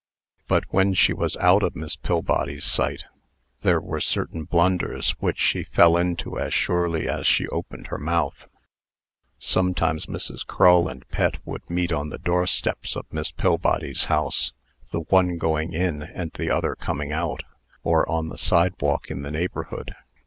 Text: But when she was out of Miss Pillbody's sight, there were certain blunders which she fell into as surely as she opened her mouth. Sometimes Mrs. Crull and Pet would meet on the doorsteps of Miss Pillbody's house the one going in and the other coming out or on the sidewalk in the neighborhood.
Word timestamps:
But 0.47 0.63
when 0.71 0.95
she 0.95 1.13
was 1.13 1.37
out 1.37 1.61
of 1.61 1.75
Miss 1.75 1.95
Pillbody's 1.95 2.63
sight, 2.63 3.03
there 3.61 3.79
were 3.79 4.01
certain 4.01 4.45
blunders 4.45 5.11
which 5.19 5.37
she 5.37 5.63
fell 5.63 5.95
into 5.95 6.39
as 6.39 6.55
surely 6.55 7.07
as 7.07 7.27
she 7.27 7.45
opened 7.49 7.85
her 7.89 7.99
mouth. 7.99 8.47
Sometimes 9.37 10.07
Mrs. 10.07 10.43
Crull 10.43 10.87
and 10.87 11.07
Pet 11.09 11.35
would 11.45 11.69
meet 11.69 11.91
on 11.91 12.09
the 12.09 12.17
doorsteps 12.17 12.95
of 12.95 13.05
Miss 13.13 13.29
Pillbody's 13.29 14.05
house 14.05 14.53
the 14.89 15.01
one 15.01 15.37
going 15.37 15.71
in 15.73 16.01
and 16.01 16.31
the 16.33 16.49
other 16.49 16.73
coming 16.73 17.11
out 17.11 17.43
or 17.83 18.09
on 18.09 18.29
the 18.29 18.39
sidewalk 18.39 19.11
in 19.11 19.21
the 19.21 19.29
neighborhood. 19.29 19.93